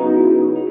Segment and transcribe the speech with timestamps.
[0.00, 0.69] Música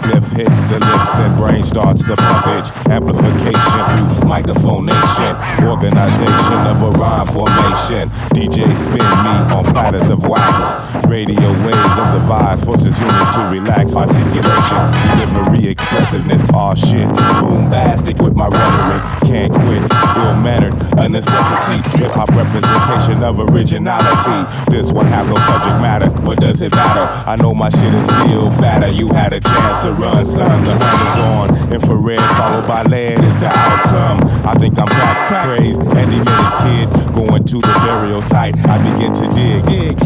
[0.00, 2.72] Spliff hits the lips and brain starts the pumpage.
[2.88, 5.36] Amplification through microphonation.
[5.68, 8.08] Organization of a rhyme formation.
[8.32, 10.72] DJ spin me on platters of wax.
[11.04, 13.94] Radio waves of the vibe forces humans to relax.
[13.94, 14.80] Articulation,
[15.20, 16.48] delivery, expressiveness.
[16.48, 17.08] Aw shit.
[17.44, 19.04] Boombastic with my rhetoric.
[19.28, 19.84] Can't quit.
[20.16, 21.76] Ill mannered, a necessity.
[22.00, 24.48] Hip hop representation of originality.
[24.70, 26.08] This one have no subject matter.
[26.24, 27.04] What does it matter?
[27.28, 28.88] I know my shit is still fatter.
[28.88, 30.64] You had a chance to run, son.
[30.64, 31.72] The hunt is on.
[31.72, 34.26] Infrared followed by land is the outcome.
[34.46, 35.84] I think I'm crack crazed.
[35.94, 36.24] made minute,
[36.60, 38.56] kid, going to the burial site.
[38.66, 39.64] I begin to dig.
[39.66, 40.00] dig.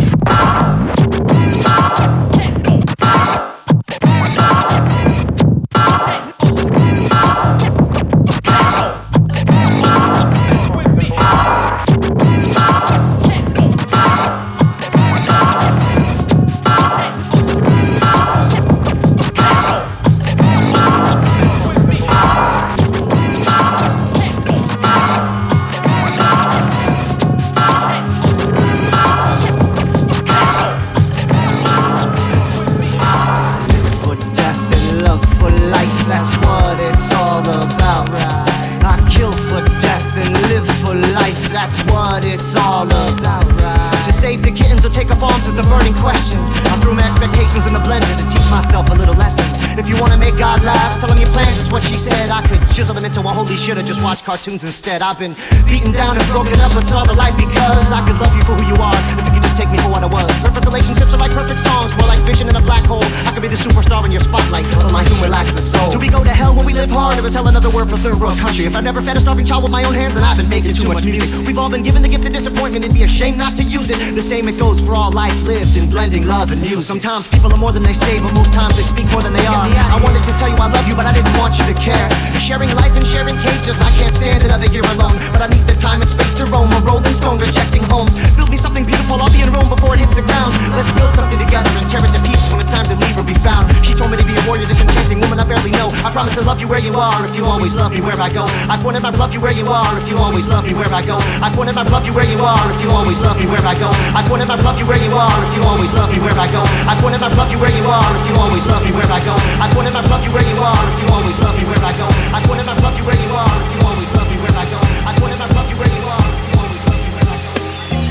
[52.74, 52.84] Said.
[52.84, 55.02] I could chisel them into a holy shit or just watch cartoons instead.
[55.02, 55.34] I've been
[55.68, 58.54] beaten down and broken up, but saw the light because I could love you for
[58.54, 58.94] who you are.
[59.18, 60.26] If you could just take me for what I was.
[60.42, 63.04] Perfect relationships are like perfect songs, more like vision in a black hole.
[63.26, 65.90] I could be the superstar in your spotlight, but my humor lacks the soul.
[65.92, 67.18] Do we go to hell when we live hard?
[67.18, 68.66] Or is hell another word for third world country?
[68.66, 70.74] If I never fed a starving child with my own hands, then I've been making
[70.74, 71.30] too much music.
[71.46, 73.90] We've all been given the gift of disappointment, it'd be a shame not to use
[73.90, 73.98] it.
[74.14, 76.82] The same it goes for all life lived in blending love and music.
[76.82, 79.46] Sometimes people are more than they say, but most times they speak more than they
[79.46, 79.66] are.
[79.94, 82.08] I wanted to tell you I love you, but I didn't want you to care.
[82.40, 83.80] Sharing life and sharing cages.
[83.80, 86.70] I can't stand another year alone, but I need the time and space to roam.
[86.74, 88.14] A rolling stone rejecting homes.
[88.34, 90.52] Build me something beautiful, I'll be in Rome before it hits the ground.
[90.74, 93.24] Let's build something together and tear it to pieces when it's time to leave or
[93.24, 93.70] be found.
[93.86, 95.90] She told me to be a warrior, this enchanting woman I barely know.
[96.02, 98.28] I promise to love you where you are if you always love me where I
[98.28, 98.44] go.
[98.68, 101.02] I pointed my love you where you are if you always love me where I
[101.04, 101.16] go.
[101.40, 103.74] I pointed my love you where you are if you always love me where I
[103.78, 103.90] go.
[104.14, 106.48] I pointed my love you where you are if you always love me where I
[106.50, 106.62] go.
[106.90, 109.20] I pointed my love you where you are if you always love me where I
[109.22, 109.34] go.
[109.62, 111.92] I pointed my love you where you are if you always love me where I
[111.96, 112.06] go.
[112.34, 114.43] I pointed my love you where you are you always love me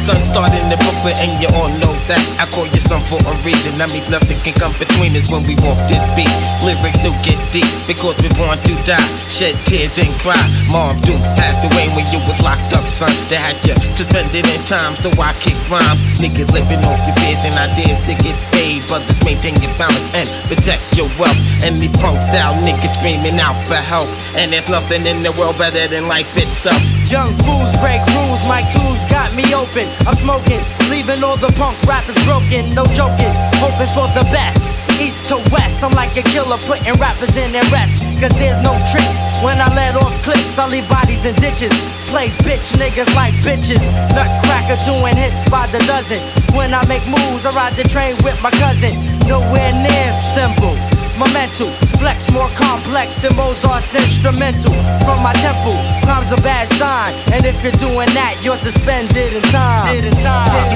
[0.03, 3.33] Sun starting the Brooklyn and you all know that I call you son for a
[3.47, 3.79] reason.
[3.79, 6.27] I mean nothing can come between us when we walk this beat.
[6.59, 9.00] Lyrics still get deep because we're born to die.
[9.31, 10.35] Shed tears and cry.
[10.67, 13.15] Mom Dukes passed away when you was locked up, son.
[13.31, 16.03] They had you suspended in time, so I kick rhymes.
[16.19, 18.83] Niggas living off your fears and ideas to get paid.
[18.91, 21.39] but Brothers maintain your balance and protect your wealth.
[21.63, 24.11] And these punk style niggas screaming out for help.
[24.35, 26.83] And there's nothing in the world better than life itself.
[27.13, 29.86] Young fools break rules, my tools got me open.
[30.10, 32.74] I'm smoking, leaving all the punk rappers broken.
[32.74, 33.30] No joking,
[33.62, 34.74] hoping for the best.
[35.00, 38.01] East to west, I'm like a killer putting rappers in their rest.
[38.18, 39.21] Cause there's no tricks.
[39.45, 41.77] When I let off clips, I leave bodies in ditches.
[42.10, 43.83] Play bitch niggas like bitches.
[44.18, 46.18] Nutcracker doing hits by the dozen.
[46.57, 48.89] When I make moves, I ride the train with my cousin.
[49.30, 50.92] Nowhere near simple.
[51.18, 51.69] My mental
[52.00, 54.74] flex more complex than Mozart's instrumental.
[55.06, 57.13] From my temple, crime's a bad sign.
[57.31, 59.86] And if you're doing that, you're suspended in time.
[59.86, 60.74] Did in time.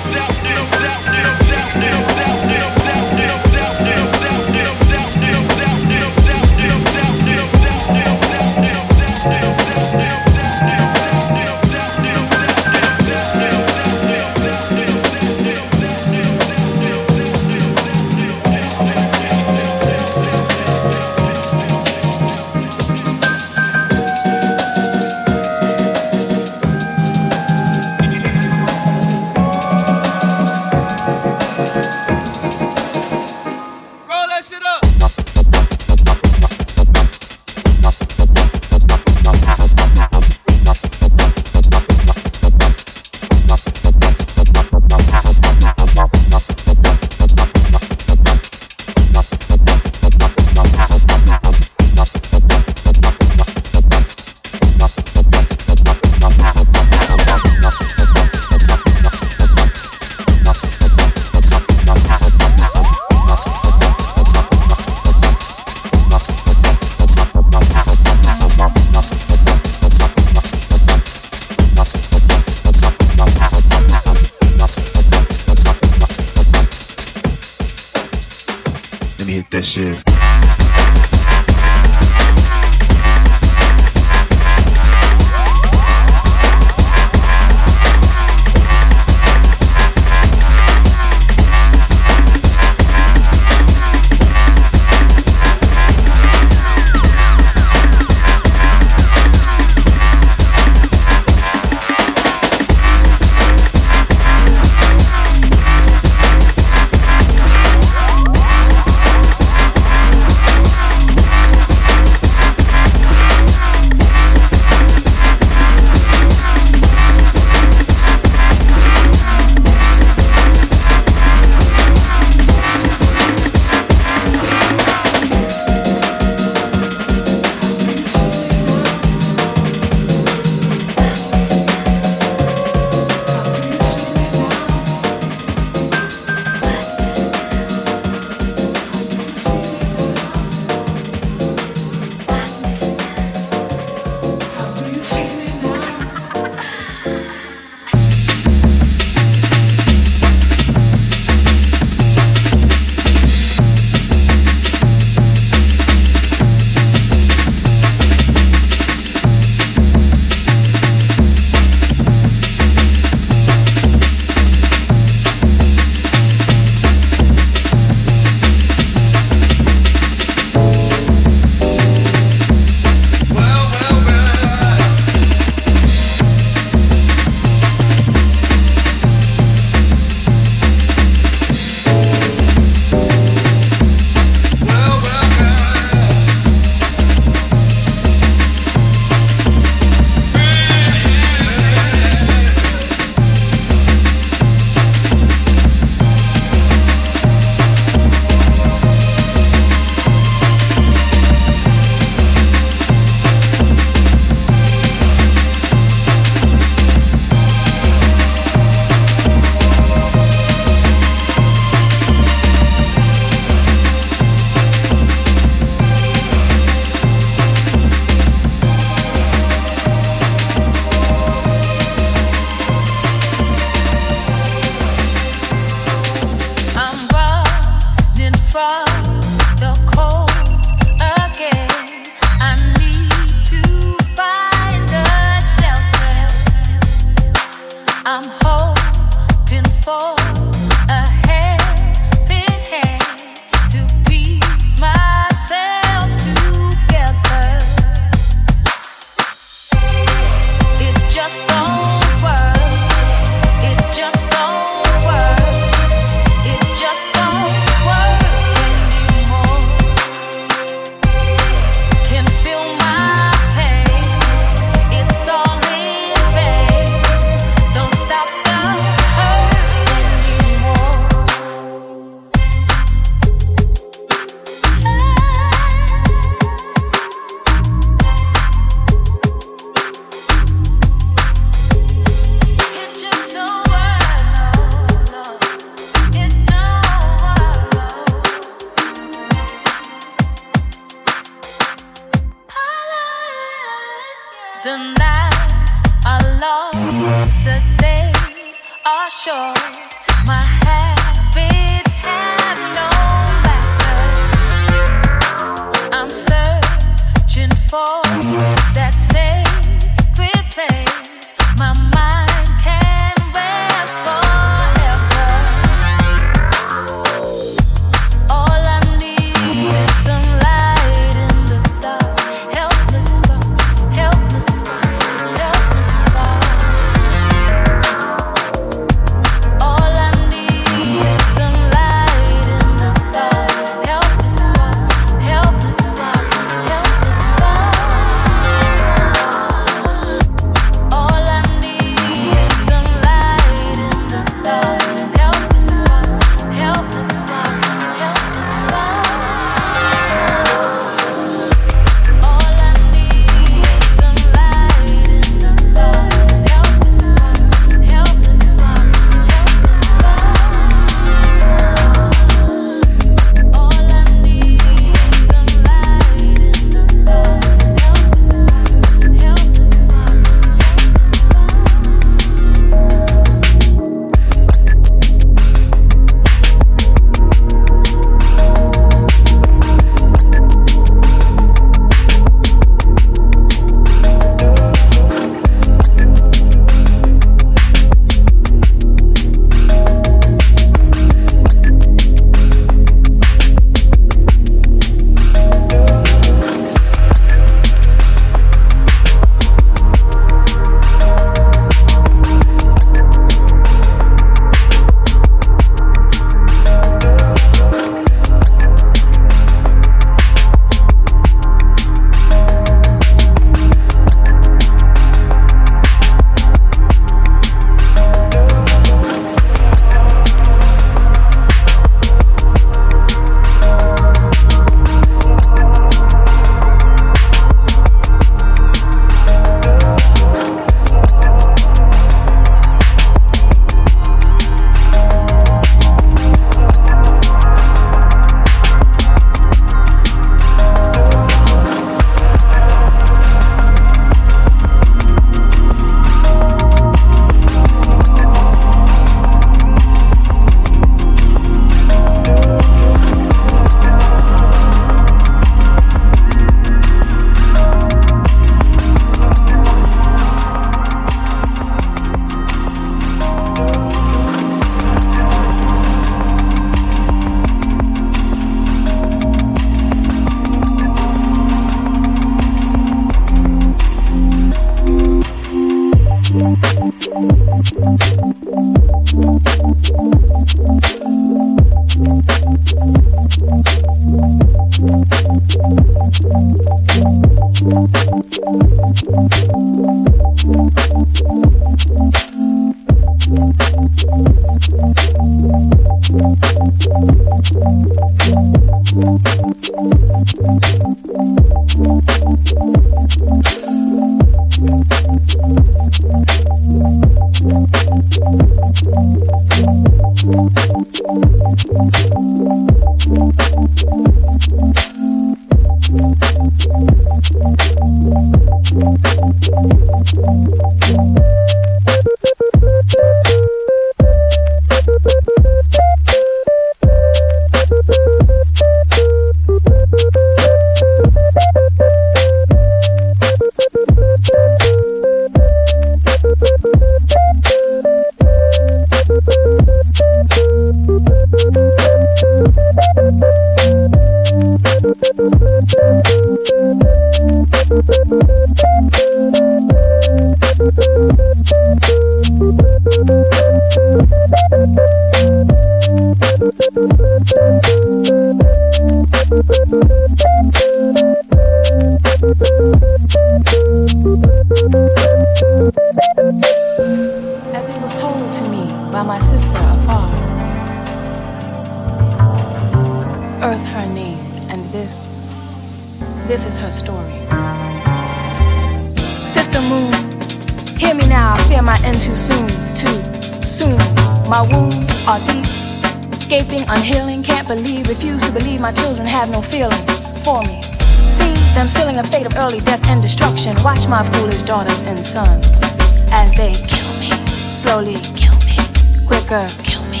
[589.20, 590.62] Have no feelings for me.
[590.88, 593.54] See them sealing a fate of early death and destruction.
[593.62, 595.60] Watch my foolish daughters and sons
[596.08, 598.56] as they kill me, slowly kill me,
[599.04, 600.00] quicker kill me.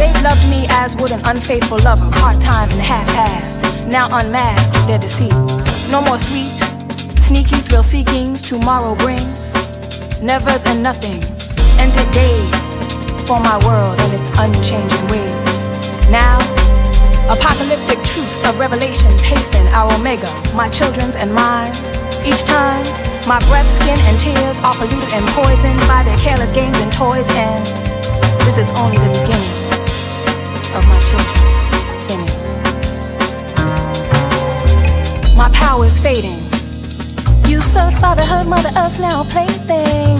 [0.00, 3.86] They've loved me as would an unfaithful lover, part time and half assed.
[3.86, 5.36] Now unmasked their deceit.
[5.92, 6.56] No more sweet,
[7.20, 9.52] sneaky thrill seekings tomorrow brings.
[10.22, 12.78] Nevers and nothings, ended days
[13.28, 15.71] for my world and its unchanging ways.
[16.12, 16.36] Now,
[17.32, 21.72] apocalyptic truths of revelations hasten our omega, my children's and mine.
[22.20, 22.84] Each time,
[23.26, 27.32] my breath, skin, and tears are polluted and poisoned by their careless games and toys,
[27.32, 27.64] and
[28.44, 29.56] this is only the beginning
[30.76, 32.28] of my children's sinning.
[35.34, 36.44] My power is fading.
[37.48, 40.18] Usurped by the Mother Earth's now plaything.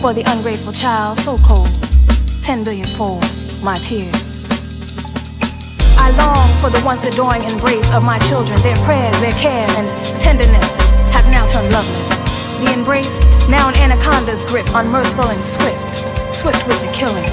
[0.00, 1.68] For the ungrateful child, so cold,
[2.44, 3.24] ten billion fold
[3.64, 4.55] my tears.
[6.06, 8.54] I long for the once adoring embrace of my children.
[8.62, 9.90] Their prayers, their care, and
[10.22, 12.62] tenderness has now turned loveless.
[12.62, 15.82] The embrace, now an anaconda's grip, unmerciful and swift,
[16.30, 17.26] swift with the killing.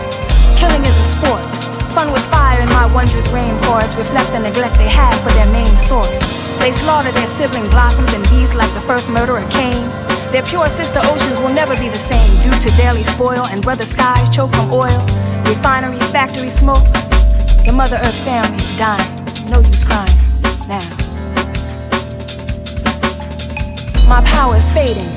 [0.57, 1.45] Killing is a sport,
[1.93, 5.69] fun with fire in my wondrous rainforest, reflect the neglect they had for their main
[5.77, 6.57] source.
[6.57, 9.85] They slaughter their sibling blossoms and bees like the first murderer Cain.
[10.33, 13.85] Their pure sister oceans will never be the same due to daily spoil and brother
[13.85, 14.97] skies choke from oil,
[15.45, 17.12] refinery, factory smoke.
[17.65, 19.15] The Mother Earth family is dying.
[19.49, 20.11] No use crying
[20.67, 20.83] now.
[24.07, 25.07] My power is fading.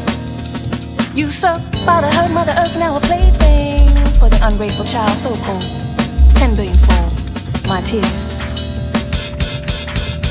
[1.18, 3.90] Usurped by the herd, Mother Earth now a plaything
[4.22, 5.66] for the ungrateful child, so cold.
[6.38, 7.12] Ten billion fold
[7.66, 8.46] my tears.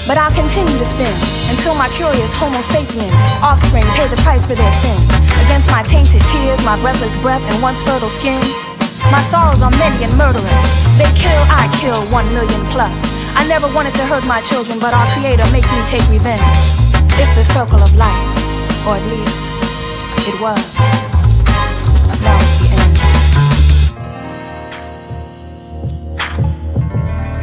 [0.08, 1.12] But I'll continue to spin
[1.52, 3.12] until my curious Homo sapien
[3.44, 5.10] offspring pay the price for their sins.
[5.50, 8.75] Against my tainted tears, my breathless breath, and once fertile skins.
[9.12, 10.66] My sorrows are many and murderous.
[10.98, 13.12] They kill, I kill, one million plus.
[13.36, 16.42] I never wanted to hurt my children, but our Creator makes me take revenge.
[17.20, 19.42] It's the circle of life, or at least
[20.28, 20.62] it was.
[22.24, 22.96] Now it's the end.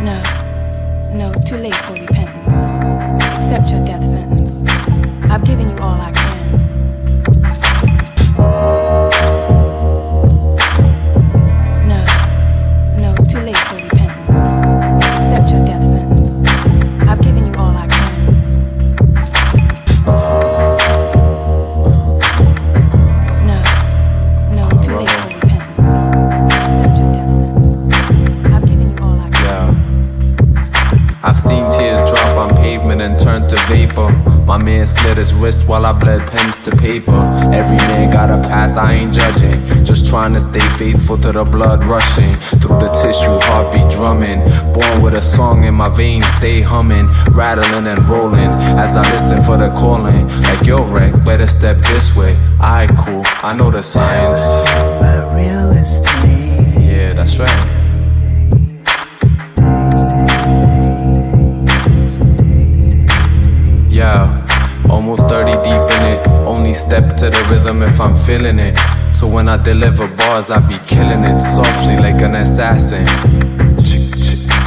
[0.05, 0.19] No,
[1.17, 2.65] no, it's too late for repentance.
[3.37, 4.65] Accept your death sentence.
[5.31, 6.22] I've given you all I can.
[33.03, 34.11] And turn to vapor.
[34.47, 37.21] My man slit his wrist while I bled pens to paper.
[37.53, 39.85] Every man got a path, I ain't judging.
[39.85, 44.41] Just trying to stay faithful to the blood rushing through the tissue, heartbeat drumming.
[44.73, 49.43] Born with a song in my veins, stay humming, rattling and rolling as I listen
[49.43, 50.29] for the calling.
[50.43, 52.37] Like yo, wreck, better step this way.
[52.61, 54.41] I cool, I know the signs.
[56.81, 57.82] Yeah, that's right.
[64.03, 66.27] Yeah, almost 30 deep in it.
[66.45, 68.77] Only step to the rhythm if I'm feeling it.
[69.15, 73.07] So when I deliver bars, I be killing it softly like an assassin.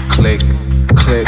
[0.09, 0.39] Click,
[0.95, 1.27] click.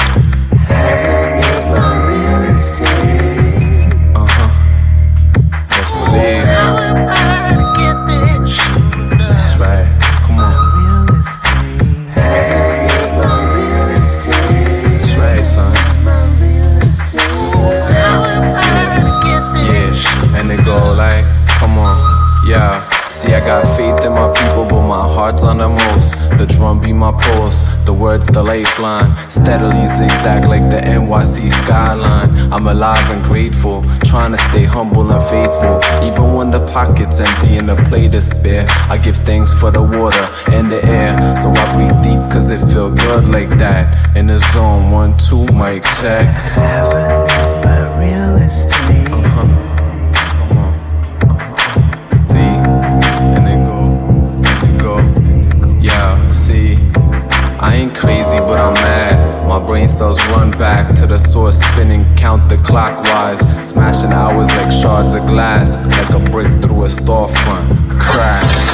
[25.27, 26.13] On the most.
[26.37, 29.11] The drum be my pulse, the words the lifeline.
[29.29, 32.29] Steadily zigzag like the NYC skyline.
[32.51, 35.81] I'm alive and grateful, trying to stay humble and faithful.
[36.07, 39.81] Even when the pocket's empty and the plate is spare, I give thanks for the
[39.81, 41.17] water and the air.
[41.41, 44.15] So I breathe deep, cause it feel good like that.
[44.15, 46.25] In the zone, one, two, mic check.
[46.55, 49.11] Heaven is my real estate.
[49.11, 49.66] Uh-huh.
[57.67, 59.45] I ain't crazy, but I'm mad.
[59.45, 63.41] My brain cells run back to the source, spinning, count the clockwise.
[63.67, 67.67] Smashing hours like shards of glass, like a brick through a storefront.
[67.99, 68.66] Crash.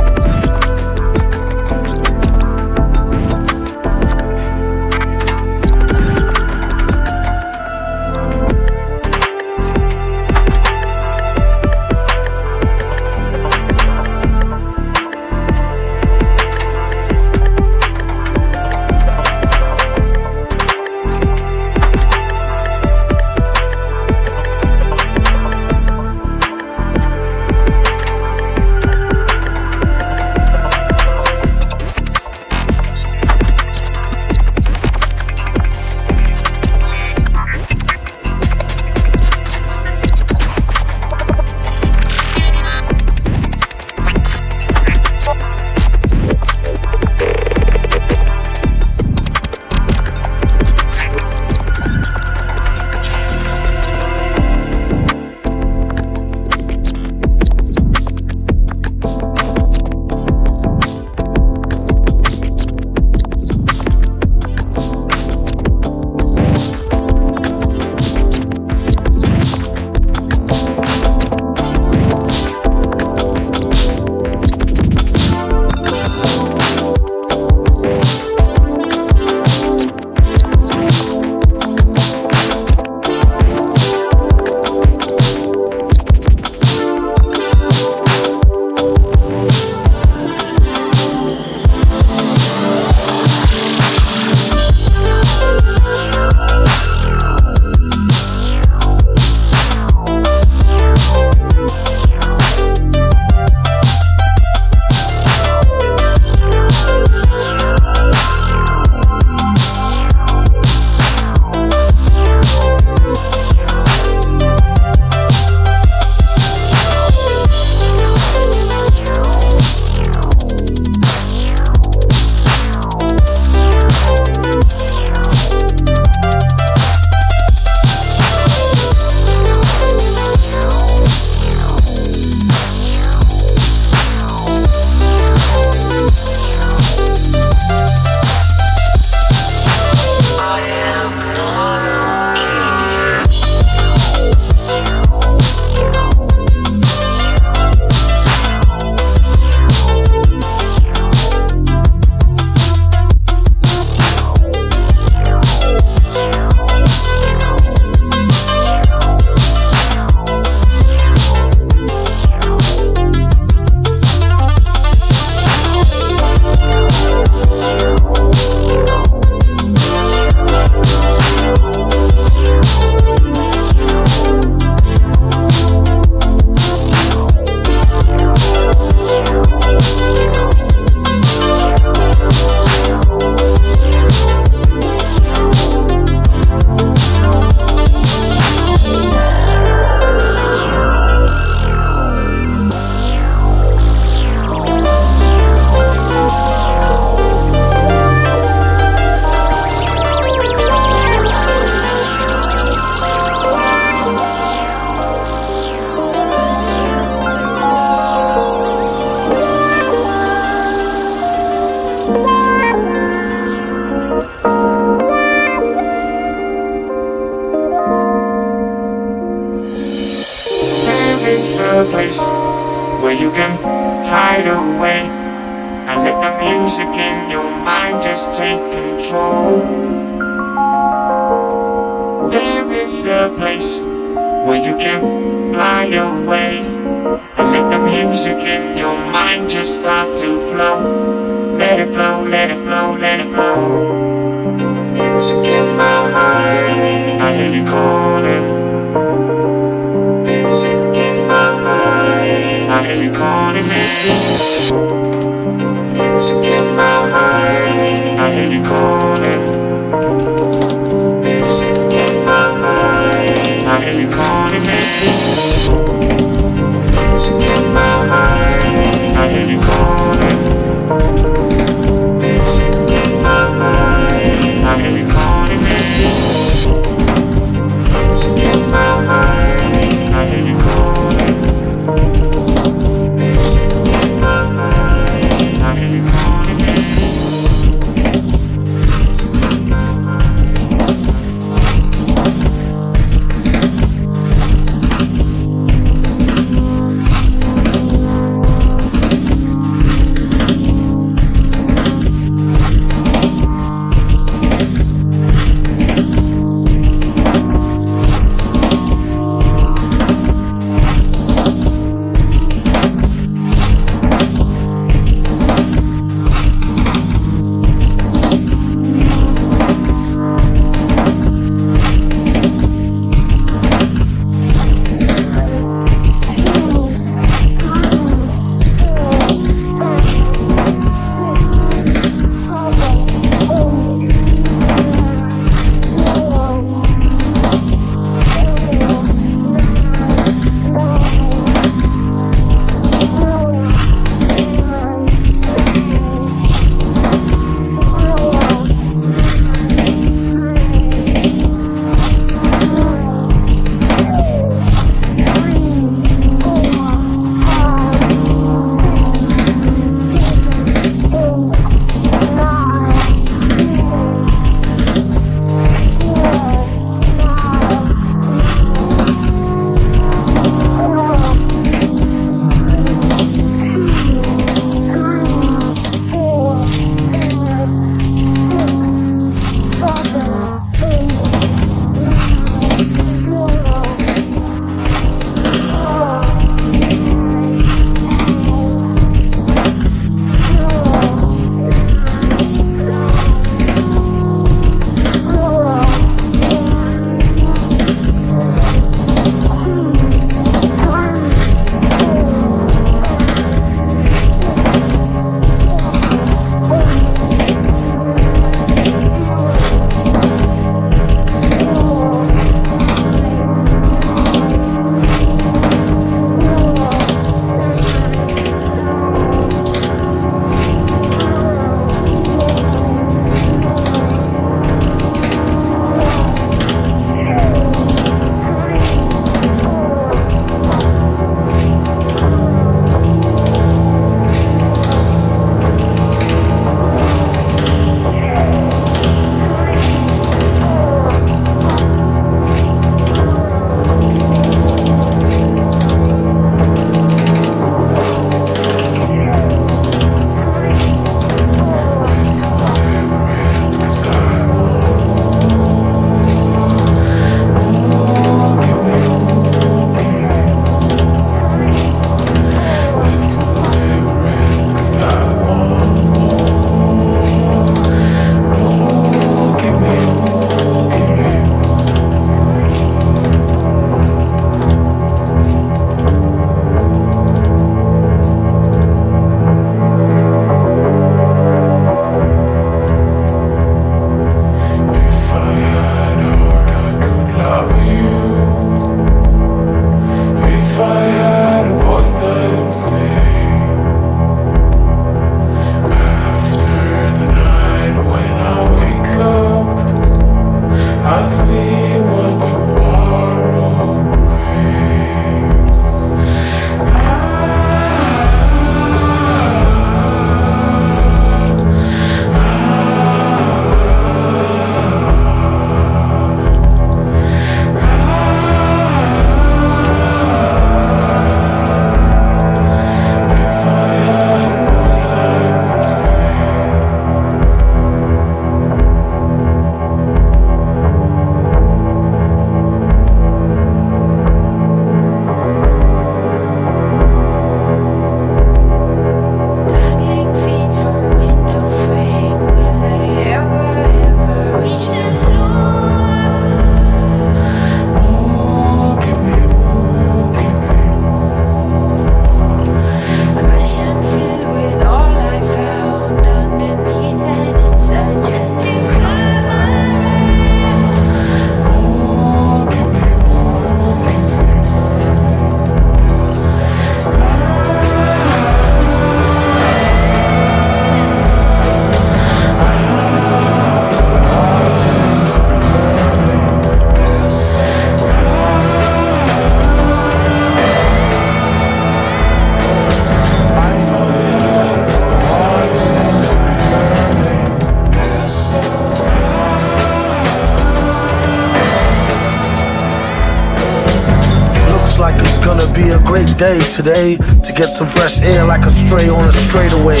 [596.88, 600.00] Today to get some fresh air like a stray on a straightaway.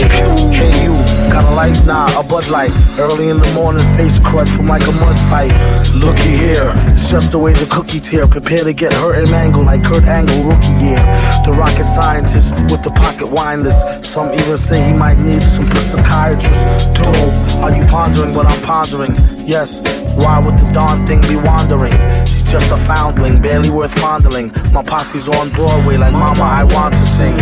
[0.56, 0.96] Hey you,
[1.28, 1.76] got a light?
[1.84, 2.72] Nah, a Bud Light.
[2.98, 5.52] Early in the morning, face crud from like a mud fight.
[5.92, 8.26] Looky here, it's just the way the cookie tear.
[8.26, 11.02] Prepare to get hurt and mangled like Kurt Angle rookie year.
[11.44, 14.04] The rocket scientist with the pocket wine list.
[14.04, 16.64] Some even say he might need some psychiatrist.
[16.96, 19.37] Dope, are you pondering what I'm pondering?
[19.48, 19.80] Yes,
[20.14, 21.96] why would the darn thing be wandering?
[22.26, 24.52] She's just a foundling, barely worth fondling.
[24.74, 27.34] My posse's on Broadway like Mama, I want to sing.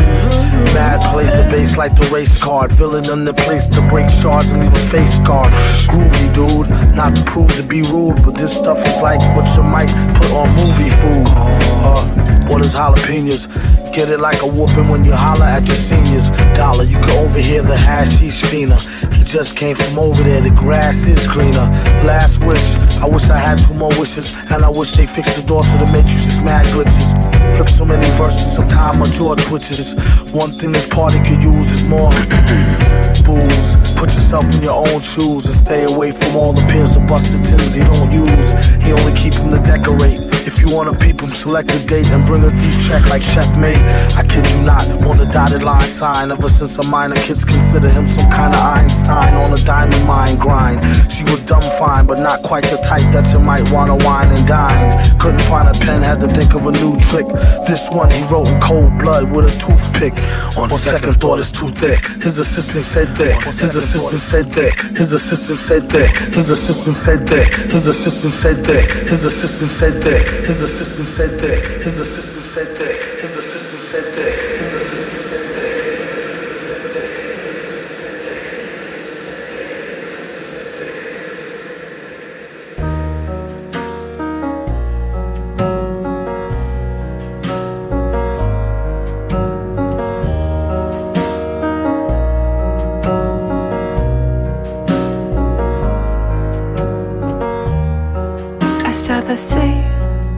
[0.71, 2.71] Mad plays the bass like the race card.
[2.71, 5.51] Villain in the place to break shards and leave a face scar.
[5.91, 9.65] Groovy dude, not to prove to be rude, but this stuff is like what you
[9.65, 11.27] might put on movie food.
[11.35, 13.51] Uh, what is jalapenos?
[13.93, 16.31] Get it like a whooping when you holler at your seniors.
[16.55, 18.77] Dollar, you can overhear the hashish fiender.
[19.11, 21.67] He just came from over there, the grass is greener.
[22.05, 25.47] Last wish, I wish I had two more wishes, and I wish they fixed the
[25.47, 26.39] door to the matrix.
[26.43, 27.15] Mad glitches.
[27.57, 29.95] Flip so many verses, sometimes my jaw twitches.
[30.33, 32.11] One thing this party could use is more
[33.27, 33.77] booze.
[33.97, 37.45] Put yourself in your own shoes and stay away from all the peers of busted
[37.45, 38.51] tins he don't use.
[38.85, 40.36] He only keep them to decorate.
[40.47, 43.83] If you wanna peep him, select a date and bring a deep check like checkmate.
[44.15, 46.31] I kid you not, on the dotted line sign.
[46.31, 50.39] Ever since a minor, kids consider him some kind of Einstein on a diamond mine
[50.39, 50.79] grind.
[51.11, 54.47] She was dumb fine, but not quite the type that you might wanna wine and
[54.47, 55.19] dine.
[55.19, 57.27] Couldn't find a pen, had to think of a new trick.
[57.67, 60.15] This one he wrote in cold blood with a toothpick.
[60.57, 62.07] On second thought, it's too thick.
[62.23, 63.43] His assistant said thick.
[63.43, 64.79] His assistant said thick.
[64.95, 66.15] His assistant said thick.
[66.39, 67.49] His assistant said thick.
[67.75, 68.91] His assistant said thick.
[69.11, 70.36] His assistant said thick.
[70.45, 71.65] His assistant said thick.
[71.83, 73.21] His assistant said thick.
[73.23, 74.35] His assistant said thick.
[74.59, 74.86] His assistant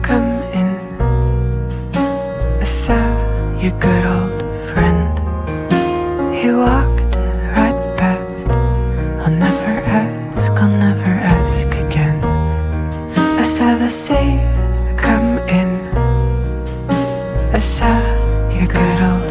[0.09, 0.69] come in.
[2.63, 3.03] I saw
[3.61, 5.09] your good old friend.
[6.39, 7.13] He walked
[7.57, 8.47] right past.
[9.23, 12.17] I'll never ask, I'll never ask again.
[13.43, 14.31] I saw the sea
[15.05, 15.71] come in.
[17.57, 17.97] I saw
[18.55, 19.28] your good old